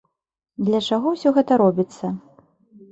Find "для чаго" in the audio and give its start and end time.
0.69-1.07